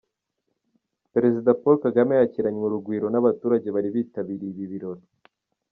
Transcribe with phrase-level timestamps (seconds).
[1.13, 5.03] Perezida Paul Kagame yakiranywe urugwiro n’abaturage bari bitabiriye ibi birori.